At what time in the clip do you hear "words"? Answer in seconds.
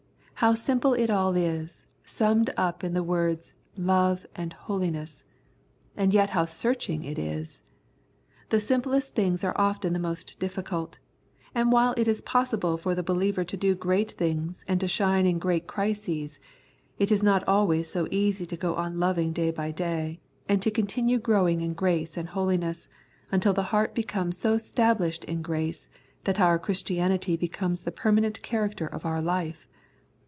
3.03-3.53